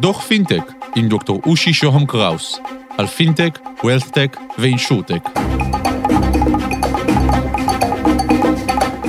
דוח 0.00 0.20
פינטק 0.20 0.72
עם 0.96 1.08
דוקטור 1.08 1.40
אושי 1.46 1.72
שוהם 1.72 2.06
קראוס 2.06 2.60
על 2.98 3.06
פינטק, 3.06 3.58
וולת'טק 3.84 4.36
ואינשורטק. 4.58 5.22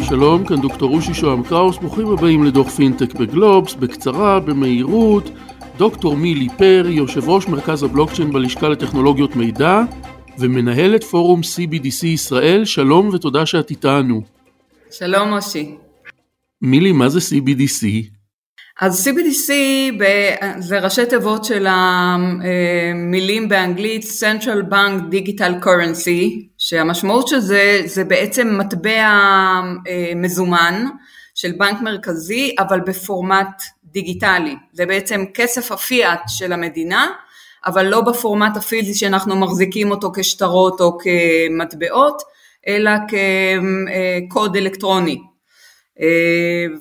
שלום, 0.04 0.46
כאן 0.46 0.62
דוקטור 0.62 0.96
אושי 0.96 1.14
שוהם 1.14 1.44
קראוס, 1.44 1.78
ברוכים 1.78 2.08
הבאים 2.08 2.44
לדוח 2.44 2.70
פינטק 2.70 3.14
בגלובס, 3.14 3.74
בקצרה, 3.74 4.40
במהירות. 4.40 5.30
דוקטור 5.78 6.18
מילי 6.18 6.48
פרי, 6.58 6.94
יושב 6.94 7.30
ראש 7.30 7.48
מרכז 7.48 7.84
הבלוקצ'יין 7.84 8.34
בלשכה 8.34 8.70
לטכנולוגיות 8.70 9.36
מידע 9.36 9.82
ומנהלת 10.40 11.04
פורום 11.04 11.42
CBDC 11.42 12.06
ישראל, 12.06 12.66
שלום 12.66 13.10
ותודה 13.14 13.46
שאת 13.46 13.70
איתנו. 13.70 14.22
שלום 14.92 15.34
אושי. 15.34 15.76
מילי, 16.62 16.92
מה 16.92 17.10
זה 17.10 17.20
CBDC? 17.20 18.19
אז 18.82 19.08
CBDC 19.08 19.52
זה 20.60 20.80
ראשי 20.80 21.06
תיבות 21.06 21.46
של 21.46 21.68
המילים 21.70 23.50
באנגלית 23.50 24.04
Central 24.04 24.72
Bank 24.72 25.14
Digital 25.14 25.66
Currency, 25.66 26.48
שהמשמעות 26.58 27.28
של 27.28 27.40
זה 27.40 27.82
זה 27.86 28.04
בעצם 28.04 28.58
מטבע 28.58 28.92
אה, 29.88 30.12
מזומן 30.16 30.86
של 31.36 31.52
בנק 31.52 31.82
מרכזי, 31.82 32.56
אבל 32.60 32.80
בפורמט 32.80 33.62
דיגיטלי. 33.84 34.56
זה 34.74 34.86
בעצם 34.86 35.24
כסף 35.34 35.72
הפיאט 35.72 36.22
של 36.28 36.54
המדינה, 36.54 37.08
אבל 37.66 37.86
לא 37.86 38.02
בפורמט 38.02 38.58
הפיזי 38.58 38.94
שאנחנו 38.94 39.36
מחזיקים 39.36 39.92
אותו 39.92 40.12
כשטרות 40.16 40.82
או 40.82 40.98
כמטבעות, 40.98 42.22
אלא 42.68 42.92
כקוד 44.30 44.56
אלקטרוני. 44.56 45.18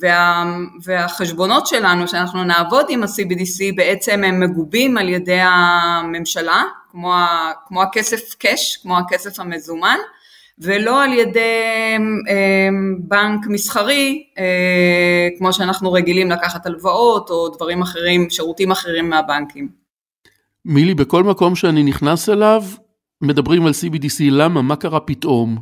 וה, 0.01 0.45
והחשבונות 0.85 1.67
שלנו 1.67 2.09
שאנחנו 2.09 2.45
נעבוד 2.45 2.87
עם 2.89 3.03
ה-CBDC 3.03 3.77
בעצם 3.77 4.25
הם 4.25 4.41
מגובים 4.41 4.99
על 4.99 5.09
ידי 5.09 5.41
הממשלה, 5.41 6.63
כמו, 6.91 7.15
כמו 7.67 7.83
הכסף 7.83 8.35
קאש, 8.35 8.77
כמו 8.83 8.99
הכסף 8.99 9.41
המזומן, 9.41 9.97
ולא 10.59 11.05
על 11.05 11.13
ידי 11.13 11.63
בנק 12.99 13.47
מסחרי, 13.47 14.25
כמו 15.39 15.53
שאנחנו 15.53 15.93
רגילים 15.93 16.31
לקחת 16.31 16.67
הלוואות 16.67 17.31
או 17.31 17.49
דברים 17.49 17.83
אחרים, 17.83 18.31
שירותים 18.31 18.71
אחרים 18.71 19.11
מהבנקים. 19.11 19.69
מילי, 20.65 20.95
בכל 20.95 21.25
מקום 21.25 21.57
שאני 21.57 21.83
נכנס 21.83 22.29
אליו, 22.29 22.63
מדברים 23.23 23.67
על 23.67 23.73
CBDC, 23.73 24.21
למה? 24.31 24.63
מה 24.63 24.77
קרה 24.77 25.01
פתאום? 25.01 25.59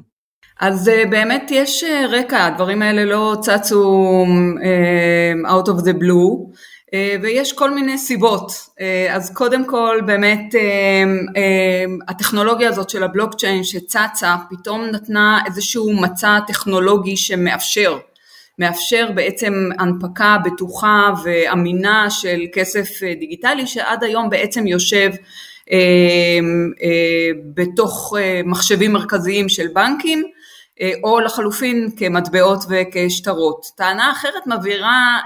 אז 0.60 0.90
באמת 1.10 1.48
יש 1.50 1.84
רקע, 2.08 2.46
הדברים 2.46 2.82
האלה 2.82 3.04
לא 3.04 3.36
צצו 3.40 4.24
out 5.46 5.66
of 5.66 5.80
the 5.82 5.92
blue, 6.02 6.56
ויש 7.22 7.52
כל 7.52 7.70
מיני 7.70 7.98
סיבות. 7.98 8.52
אז 9.10 9.30
קודם 9.34 9.66
כל 9.66 10.00
באמת 10.06 10.54
הטכנולוגיה 12.08 12.68
הזאת 12.68 12.90
של 12.90 13.02
הבלוקצ'יין 13.02 13.64
שצצה, 13.64 14.36
פתאום 14.50 14.84
נתנה 14.84 15.40
איזשהו 15.46 15.92
מצע 15.92 16.38
טכנולוגי 16.46 17.16
שמאפשר. 17.16 17.98
מאפשר 18.58 19.10
בעצם 19.14 19.68
הנפקה 19.78 20.36
בטוחה 20.44 21.10
ואמינה 21.24 22.10
של 22.10 22.40
כסף 22.52 22.88
דיגיטלי 23.18 23.66
שעד 23.66 24.04
היום 24.04 24.30
בעצם 24.30 24.66
יושב 24.66 25.10
אה, 25.72 25.78
אה, 26.82 27.30
בתוך 27.54 28.14
אה, 28.18 28.40
מחשבים 28.44 28.92
מרכזיים 28.92 29.48
של 29.48 29.66
בנקים 29.74 30.24
או 31.04 31.20
לחלופין 31.20 31.90
כמטבעות 31.96 32.64
וכשטרות. 32.68 33.66
טענה 33.76 34.12
אחרת 34.12 34.46
מבהירה 34.46 35.18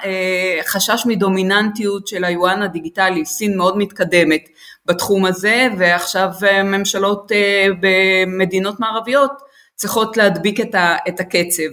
חשש 0.66 1.06
מדומיננטיות 1.06 2.06
של 2.06 2.24
היואן 2.24 2.62
הדיגיטלי, 2.62 3.24
סין 3.24 3.56
מאוד 3.56 3.76
מתקדמת 3.78 4.48
בתחום 4.86 5.26
הזה 5.26 5.68
ועכשיו 5.78 6.30
ממשלות 6.64 7.32
במדינות 7.80 8.80
מערביות 8.80 9.32
צריכות 9.74 10.16
להדביק 10.16 10.60
את 11.08 11.20
הקצב. 11.20 11.70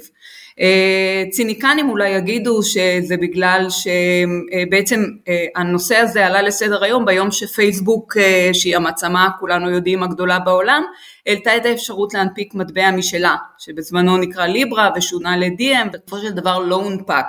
אה, 0.59 1.23
ציניקנים 1.31 1.89
אולי 1.89 2.09
יגידו 2.09 2.63
שזה 2.63 3.17
בגלל 3.17 3.67
שבעצם 3.69 5.03
אה, 5.27 5.45
הנושא 5.55 5.95
הזה 5.95 6.25
עלה 6.25 6.41
לסדר 6.41 6.83
היום 6.83 7.05
ביום 7.05 7.31
שפייסבוק 7.31 8.17
אה, 8.17 8.49
שהיא 8.53 8.75
המעצמה 8.75 9.29
כולנו 9.39 9.69
יודעים 9.69 10.03
הגדולה 10.03 10.39
בעולם 10.39 10.83
העלתה 11.27 11.57
את 11.57 11.65
האפשרות 11.65 12.13
להנפיק 12.13 12.55
מטבע 12.55 12.91
משלה 12.91 13.35
שבזמנו 13.57 14.17
נקרא 14.17 14.45
ליברה 14.45 14.89
ושונה 14.95 15.37
ל-DM 15.37 15.89
בסופו 15.93 16.17
של 16.17 16.31
דבר 16.31 16.59
לא 16.59 16.75
הונפק 16.75 17.25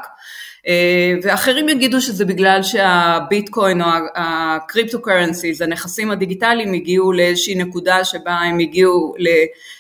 ואחרים 1.22 1.68
יגידו 1.68 2.00
שזה 2.00 2.24
בגלל 2.24 2.62
שהביטקוין 2.62 3.82
או 3.82 3.86
הקריפטו 4.14 5.02
קרנסיז 5.02 5.60
הנכסים 5.60 6.10
הדיגיטליים 6.10 6.72
הגיעו 6.72 7.12
לאיזושהי 7.12 7.54
נקודה 7.54 8.04
שבה 8.04 8.32
הם 8.32 8.58
הגיעו 8.58 9.14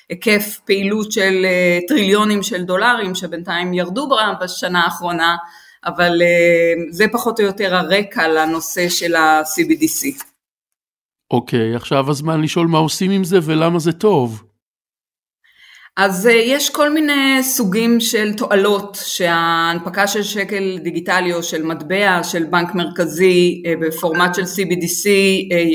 היקף 0.08 0.60
פעילות 0.64 1.12
של 1.12 1.44
אה, 1.44 1.78
טריליונים 1.88 2.42
של 2.42 2.62
דולרים 2.62 3.14
שבינתיים 3.14 3.74
ירדו 3.74 4.08
בשנה 4.40 4.84
האחרונה, 4.84 5.36
אבל 5.86 6.22
אה, 6.22 6.74
זה 6.90 7.04
פחות 7.12 7.40
או 7.40 7.44
יותר 7.44 7.74
הרקע 7.74 8.28
לנושא 8.28 8.88
של 8.88 9.14
ה-CBDC. 9.14 10.22
אוקיי, 11.30 11.72
okay, 11.72 11.76
עכשיו 11.76 12.10
הזמן 12.10 12.42
לשאול 12.42 12.66
מה 12.66 12.78
עושים 12.78 13.10
עם 13.10 13.24
זה 13.24 13.38
ולמה 13.42 13.78
זה 13.78 13.92
טוב. 13.92 14.47
אז 15.98 16.26
אה, 16.26 16.32
יש 16.32 16.70
כל 16.70 16.90
מיני 16.90 17.42
סוגים 17.42 18.00
של 18.00 18.32
תועלות 18.32 18.98
שההנפקה 19.04 20.06
של 20.06 20.22
שקל 20.22 20.78
דיגיטלי 20.82 21.32
או 21.34 21.42
של 21.42 21.62
מטבע 21.62 22.22
של 22.22 22.44
בנק 22.44 22.74
מרכזי 22.74 23.62
בפורמט 23.80 24.34
של 24.34 24.42
CBDC 24.42 25.08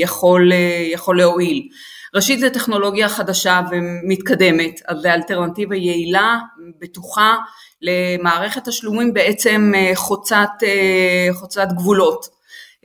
יכול, 0.00 0.52
יכול 0.92 1.18
להועיל. 1.18 1.68
ראשית 2.14 2.40
זה 2.40 2.50
טכנולוגיה 2.50 3.08
חדשה 3.08 3.60
ומתקדמת, 3.70 4.80
אז 4.88 4.98
זה 4.98 5.14
אלטרנטיבה 5.14 5.76
יעילה, 5.76 6.38
בטוחה, 6.80 7.36
למערכת 7.82 8.68
תשלומים 8.68 9.14
בעצם 9.14 9.72
אה, 9.74 9.90
חוצת, 9.94 10.48
אה, 10.62 11.28
חוצת 11.32 11.68
גבולות. 11.76 12.26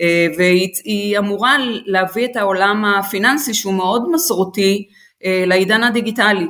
אה, 0.01 0.27
והיא 0.37 1.17
אמורה 1.17 1.57
להביא 1.85 2.25
את 2.25 2.35
העולם 2.35 2.85
הפיננסי 2.85 3.53
שהוא 3.53 3.73
מאוד 3.73 4.11
מסורתי 4.11 4.87
לעידן 5.47 5.83
הדיגיטלי. 5.83 6.47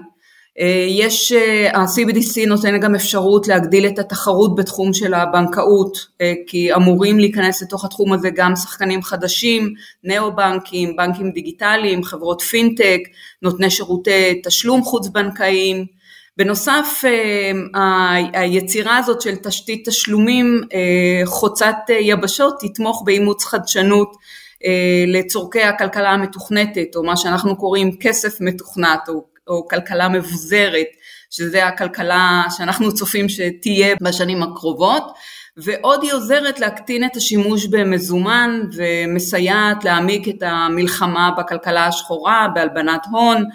אה, 0.59 0.85
יש, 0.89 1.31
אה, 1.31 1.77
ה-CBDC 1.79 2.47
נותן 2.47 2.79
גם 2.79 2.95
אפשרות 2.95 3.47
להגדיל 3.47 3.87
את 3.87 3.99
התחרות 3.99 4.55
בתחום 4.55 4.93
של 4.93 5.13
הבנקאות, 5.13 5.97
אה, 6.21 6.33
כי 6.47 6.73
אמורים 6.75 7.19
להיכנס 7.19 7.61
לתוך 7.61 7.85
התחום 7.85 8.13
הזה 8.13 8.29
גם 8.29 8.55
שחקנים 8.55 9.01
חדשים, 9.01 9.73
נאו-בנקים, 10.03 10.95
בנקים 10.95 11.31
דיגיטליים, 11.31 12.03
חברות 12.03 12.41
פינטק, 12.41 12.99
נותני 13.41 13.69
שירותי 13.69 14.41
תשלום 14.43 14.83
חוץ-בנקאיים. 14.83 15.85
בנוסף, 16.37 17.03
היצירה 18.33 18.97
הזאת 18.97 19.21
של 19.21 19.35
תשתית 19.35 19.89
תשלומים 19.89 20.61
חוצת 21.25 21.75
יבשות 21.99 22.55
תתמוך 22.59 23.03
באימוץ 23.05 23.43
חדשנות 23.43 24.15
לצורכי 25.07 25.61
הכלכלה 25.61 26.09
המתוכנתת, 26.09 26.95
או 26.95 27.03
מה 27.03 27.17
שאנחנו 27.17 27.57
קוראים 27.57 27.97
כסף 27.99 28.41
מתוכנת, 28.41 29.09
או 29.09 29.23
או 29.49 29.67
כלכלה 29.67 30.09
מבוזרת, 30.09 30.87
שזה 31.29 31.67
הכלכלה 31.67 32.43
שאנחנו 32.57 32.93
צופים 32.93 33.29
שתהיה 33.29 33.95
בשנים 34.01 34.43
הקרובות, 34.43 35.03
ועוד 35.57 36.03
היא 36.03 36.13
עוזרת 36.13 36.59
להקטין 36.59 37.05
את 37.05 37.15
השימוש 37.15 37.65
במזומן 37.65 38.61
ומסייעת 38.73 39.83
להעמיק 39.83 40.27
את 40.27 40.43
המלחמה 40.43 41.31
בכלכלה 41.37 41.85
השחורה, 41.85 42.47
בהלבנת 42.53 43.01
הון, 43.11 43.45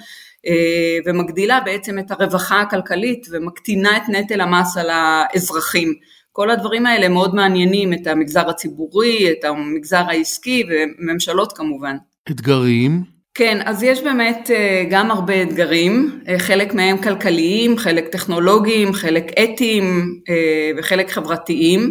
אה, 0.47 0.99
ומגדילה 1.06 1.60
בעצם 1.60 1.99
את 1.99 2.11
הרווחה 2.11 2.61
הכלכלית 2.61 3.26
ומקטינה 3.31 3.97
את 3.97 4.03
נטל 4.09 4.41
המס 4.41 4.76
על 4.76 4.91
האזרחים. 4.91 5.94
כל 6.32 6.50
הדברים 6.50 6.87
האלה 6.87 7.09
מאוד 7.09 7.34
מעניינים 7.34 7.93
את 7.93 8.06
המגזר 8.06 8.50
הציבורי, 8.50 9.31
את 9.31 9.44
המגזר 9.44 10.05
העסקי 10.08 10.64
וממשלות 10.69 11.52
כמובן. 11.52 11.97
אתגרים? 12.31 13.13
כן, 13.36 13.58
אז 13.64 13.82
יש 13.82 14.02
באמת 14.02 14.50
אה, 14.50 14.84
גם 14.90 15.10
הרבה 15.10 15.42
אתגרים, 15.42 16.20
אה, 16.28 16.38
חלק 16.38 16.75
מהם 16.75 17.02
כלכליים, 17.02 17.78
חלק 17.78 18.08
טכנולוגיים, 18.08 18.92
חלק 18.92 19.32
אתיים 19.38 20.19
אה, 20.28 20.70
וחלק 20.78 21.10
חברתיים. 21.10 21.90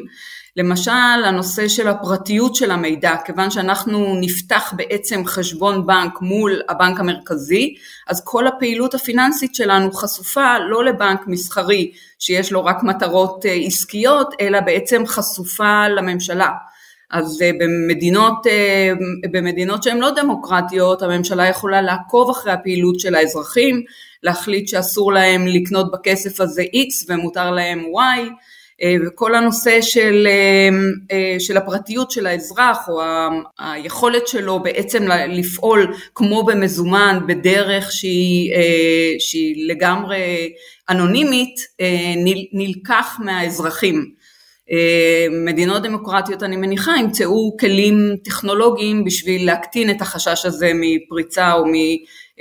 למשל, 0.58 0.92
הנושא 1.26 1.68
של 1.68 1.88
הפרטיות 1.88 2.56
של 2.56 2.72
המידע, 2.72 3.16
כיוון 3.26 3.52
שאנחנו 3.52 4.16
נפתח 4.22 4.74
בעצם 4.76 5.26
חשבון 5.26 5.86
בנק 5.86 6.22
מול 6.22 6.62
הבנק 6.70 7.00
המרכזי, 7.00 7.76
אז 8.08 8.24
כל 8.26 8.48
הפעילות 8.48 8.94
הפיננסית 8.94 9.56
שלנו 9.56 9.92
חשופה 9.92 10.58
לא 10.60 10.86
לבנק 10.86 11.22
מסחרי 11.28 11.92
שיש 12.20 12.52
לו 12.52 12.66
רק 12.66 12.84
מטרות 12.84 13.46
עסקיות, 13.66 14.34
אלא 14.42 14.60
בעצם 14.60 15.04
חשופה 15.06 15.88
לממשלה. 15.88 16.50
אז 17.14 17.42
אה, 17.42 17.52
במדינות, 17.60 18.48
אה, 18.48 18.94
במדינות 19.32 19.84
שהן 19.84 19.98
לא 19.98 20.10
דמוקרטיות 20.12 21.02
הממשלה 21.02 21.48
יכולה 21.48 21.82
לעקוב 21.82 22.30
אחרי 22.30 22.52
הפעילות 22.52 23.00
של 23.00 23.16
האזרחים, 23.16 23.84
להחליט 24.24 24.68
שאסור 24.68 25.14
להם 25.14 25.48
לקנות 25.48 25.92
בכסף 25.92 26.42
הזה 26.42 26.64
X 26.64 27.06
ומותר 27.08 27.52
להם 27.52 27.80
Y, 27.80 28.30
וכל 29.06 29.36
הנושא 29.36 29.82
של, 29.82 30.28
של 31.40 31.58
הפרטיות 31.58 32.12
של 32.12 32.28
האזרח 32.28 32.90
או 32.90 33.02
היכולת 33.60 34.28
שלו 34.28 34.64
בעצם 34.64 35.08
לפעול 35.28 35.94
כמו 36.16 36.44
במזומן 36.44 37.20
בדרך 37.28 37.92
שהיא, 37.92 38.54
שהיא 39.20 39.70
לגמרי 39.70 40.54
אנונימית 40.90 41.56
נלקח 42.54 43.20
מהאזרחים. 43.24 44.14
מדינות 45.46 45.84
דמוקרטיות 45.84 46.44
אני 46.44 46.58
מניחה 46.58 46.92
ימצאו 47.00 47.58
כלים 47.60 47.96
טכנולוגיים 48.24 49.04
בשביל 49.04 49.46
להקטין 49.46 49.90
את 49.90 50.02
החשש 50.02 50.46
הזה 50.46 50.72
מפריצה 50.76 51.54
או 51.54 51.64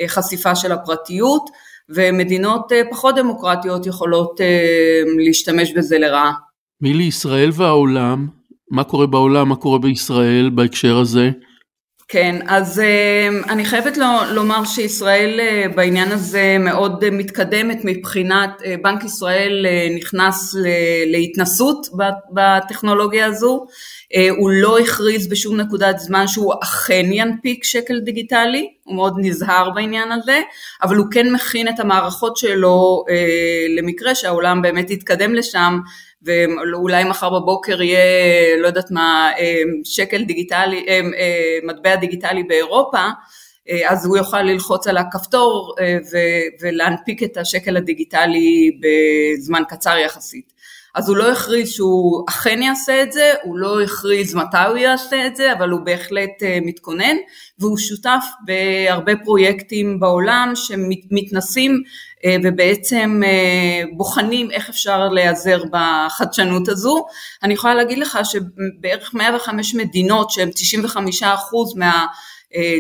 מחשיפה 0.05 0.55
של 0.55 0.73
הפרטיות 0.73 1.43
ומדינות 1.89 2.73
פחות 2.91 3.15
דמוקרטיות 3.15 3.87
יכולות 3.87 4.41
להשתמש 5.27 5.73
בזה 5.73 5.99
לרעה. 5.99 6.33
מי 6.81 6.95
לישראל 6.95 7.51
והעולם? 7.53 8.27
מה 8.71 8.85
קורה 8.85 9.07
בעולם, 9.07 9.49
מה 9.49 9.57
קורה 9.57 9.79
בישראל 9.79 10.51
בהקשר 10.55 10.99
הזה? 10.99 11.31
כן, 12.13 12.37
אז 12.47 12.79
uh, 12.81 13.51
אני 13.51 13.65
חייבת 13.65 13.97
לומר 14.31 14.65
שישראל 14.65 15.41
uh, 15.41 15.75
בעניין 15.77 16.13
הזה 16.13 16.57
מאוד 16.61 17.05
uh, 17.05 17.11
מתקדמת 17.11 17.79
מבחינת, 17.85 18.51
uh, 18.61 18.65
בנק 18.83 19.05
ישראל 19.05 19.67
נכנס 19.97 20.55
להתנסות 21.07 21.87
בטכנולוגיה 22.33 23.27
הזו, 23.27 23.67
הוא 24.39 24.51
לא 24.51 24.79
הכריז 24.79 25.29
בשום 25.29 25.61
נקודת 25.61 25.99
זמן 25.99 26.27
שהוא 26.27 26.55
אכן 26.63 27.05
ינפיק 27.13 27.65
שקל 27.65 28.01
דיגיטלי, 28.01 28.69
הוא 28.85 28.95
מאוד 28.95 29.15
נזהר 29.17 29.71
בעניין 29.71 30.13
הזה, 30.13 30.41
אבל 30.83 30.97
הוא 30.97 31.07
כן 31.11 31.33
מכין 31.33 31.69
את 31.69 31.81
המערכות 31.81 32.37
שלו 32.37 33.05
למקרה 33.79 34.15
שהעולם 34.15 34.63
באמת 34.63 34.91
יתקדם 34.91 35.35
לשם 35.35 35.79
ואולי 36.25 37.05
מחר 37.05 37.41
בבוקר 37.41 37.83
יהיה, 37.83 38.57
לא 38.57 38.67
יודעת 38.67 38.91
מה, 38.91 39.31
אה, 39.39 39.63
שקל 39.85 40.25
דיגיטלי, 40.25 40.85
אה, 40.89 41.01
אה, 41.19 41.59
מטבע 41.63 41.97
דיגיטלי 41.97 42.43
באירופה, 42.43 43.09
אז 43.89 44.07
הוא 44.07 44.17
יוכל 44.17 44.43
ללחוץ 44.43 44.87
על 44.87 44.97
הכפתור 44.97 45.75
ולהנפיק 46.61 47.23
את 47.23 47.37
השקל 47.37 47.77
הדיגיטלי 47.77 48.71
בזמן 48.81 49.63
קצר 49.69 49.97
יחסית. 49.97 50.52
אז 50.95 51.09
הוא 51.09 51.17
לא 51.17 51.33
הכריז 51.33 51.69
שהוא 51.69 52.25
אכן 52.29 52.63
יעשה 52.63 53.03
את 53.03 53.13
זה, 53.13 53.33
הוא 53.43 53.59
לא 53.59 53.83
הכריז 53.83 54.35
מתי 54.35 54.65
הוא 54.69 54.77
יעשה 54.77 55.27
את 55.27 55.37
זה, 55.37 55.53
אבל 55.53 55.71
הוא 55.71 55.81
בהחלט 55.81 56.43
מתכונן, 56.63 57.17
והוא 57.59 57.79
שותף 57.79 58.25
בהרבה 58.45 59.13
פרויקטים 59.25 60.01
בעולם 60.01 60.53
שמתנסים 60.55 61.83
אה, 62.25 62.37
ובעצם 62.45 63.21
אה, 63.25 63.83
בוחנים 63.97 64.51
איך 64.51 64.69
אפשר 64.69 65.09
להיעזר 65.09 65.63
בחדשנות 65.71 66.69
הזו. 66.69 67.05
אני 67.43 67.55
יכולה 67.55 67.75
להגיד 67.75 67.99
לך 67.99 68.19
שבערך 68.25 69.15
105 69.15 69.75
מדינות 69.75 70.31
שהן 70.31 70.49
95% 71.23 71.25
מה... 71.77 72.07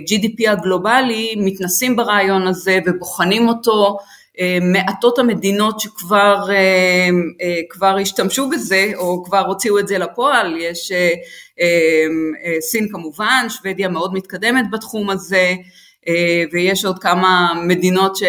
GDP 0.08 0.50
הגלובלי 0.50 1.34
מתנסים 1.36 1.96
ברעיון 1.96 2.46
הזה 2.46 2.78
ובוחנים 2.86 3.48
אותו, 3.48 3.96
אה, 3.98 4.04
מעטות 4.62 5.18
המדינות 5.18 5.80
שכבר 5.80 6.46
כבר 7.70 7.96
השתמשו 8.00 8.48
בזה 8.48 8.92
או 8.94 9.24
כבר 9.24 9.46
הוציאו 9.46 9.78
את 9.78 9.88
זה 9.88 9.98
לפועל, 9.98 10.56
יש 10.60 10.92
סין 12.60 12.88
כמובן, 12.92 13.46
שוודיה 13.48 13.88
מאוד 13.88 14.14
מתקדמת 14.14 14.70
בתחום 14.70 15.10
הזה, 15.10 15.54
אה, 16.08 16.44
ויש 16.52 16.84
עוד 16.84 16.98
כמה 16.98 17.52
מדינות 17.66 18.16
ש, 18.16 18.22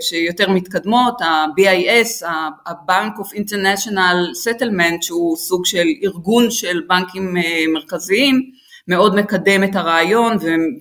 שיותר 0.00 0.50
מתקדמות, 0.50 1.20
ה-BIS, 1.20 2.26
ה-Bank 2.26 3.20
of 3.20 3.36
International 3.36 4.16
Settlement, 4.44 5.02
שהוא 5.02 5.36
סוג 5.36 5.66
של 5.66 5.86
ארגון 6.04 6.50
של 6.50 6.80
בנקים 6.88 7.36
אה, 7.36 7.64
מרכזיים, 7.72 8.50
מאוד 8.88 9.14
מקדם 9.14 9.64
את 9.64 9.76
הרעיון 9.76 10.36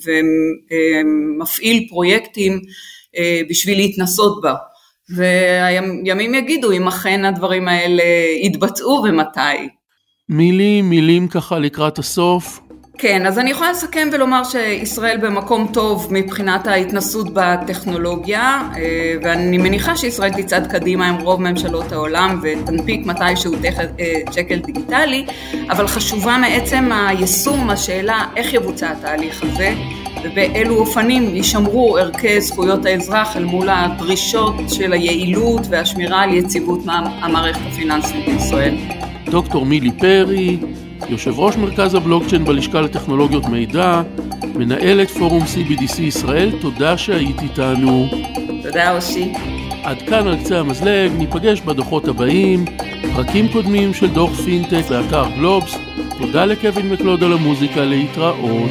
ומפעיל 0.05 1.87
פרויקטים 1.89 2.53
אה, 2.53 2.59
בשביל 3.49 3.77
להתנסות 3.77 4.41
בה. 4.41 4.55
וימים 5.15 6.35
יגידו 6.35 6.71
אם 6.71 6.87
אכן 6.87 7.25
הדברים 7.25 7.67
האלה 7.67 8.03
יתבצעו 8.43 9.03
ומתי. 9.03 9.69
מילים, 10.29 10.89
מילים 10.89 11.27
ככה 11.27 11.59
לקראת 11.59 11.99
הסוף. 11.99 12.59
כן, 13.01 13.25
אז 13.25 13.39
אני 13.39 13.51
יכולה 13.51 13.71
לסכם 13.71 14.07
ולומר 14.11 14.43
שישראל 14.43 15.17
במקום 15.17 15.67
טוב 15.73 16.07
מבחינת 16.11 16.67
ההתנסות 16.67 17.27
בטכנולוגיה 17.33 18.61
אה, 18.75 19.13
ואני 19.23 19.57
מניחה 19.57 19.97
שישראל 19.97 20.29
תצעד 20.29 20.67
קדימה 20.67 21.07
עם 21.09 21.15
רוב 21.15 21.41
ממשלות 21.41 21.91
העולם 21.91 22.41
ותנפיק 22.43 23.05
מתישהו 23.05 23.51
שקל 24.31 24.55
אה, 24.55 24.59
דיגיטלי 24.65 25.25
אבל 25.69 25.87
חשובה 25.87 26.37
מעצם 26.37 26.89
היישום 26.91 27.69
השאלה 27.69 28.25
איך 28.35 28.53
יבוצע 28.53 28.91
התהליך 28.91 29.43
הזה 29.43 29.73
ובאילו 30.23 30.75
אופנים 30.75 31.35
יישמרו 31.35 31.97
ערכי 31.97 32.41
זכויות 32.41 32.85
האזרח 32.85 33.37
אל 33.37 33.43
מול 33.43 33.69
הדרישות 33.69 34.55
של 34.67 34.93
היעילות 34.93 35.61
והשמירה 35.69 36.21
על 36.21 36.33
יציבות 36.33 36.79
המערכת 37.21 37.61
הפיננסית 37.71 38.25
בישראל. 38.25 38.75
דוקטור 39.25 39.65
מילי 39.65 39.91
פרי 39.91 40.57
יושב 41.07 41.39
ראש 41.39 41.55
מרכז 41.55 41.95
הבלוקצ'יין 41.95 42.45
בלשכה 42.45 42.81
לטכנולוגיות 42.81 43.45
מידע, 43.45 44.01
מנהלת 44.55 45.09
פורום 45.09 45.43
CBDC 45.43 46.01
ישראל, 46.01 46.51
תודה 46.61 46.97
שהיית 46.97 47.41
איתנו. 47.41 48.07
תודה 48.63 48.95
אושי. 48.95 49.33
עד 49.83 50.01
כאן 50.01 50.27
על 50.27 50.37
קצה 50.43 50.59
המזלג, 50.59 51.11
ניפגש 51.17 51.61
בדוחות 51.61 52.07
הבאים, 52.07 52.65
פרקים 53.15 53.47
קודמים 53.47 53.93
של 53.93 54.07
דוח 54.07 54.41
פינטק 54.41 54.83
באתר 54.89 55.25
גלובס. 55.37 55.75
תודה 56.17 56.45
לקווין 56.45 56.89
מקלוד 56.89 57.23
על 57.23 57.33
המוזיקה, 57.33 57.85
להתראות. 57.85 58.69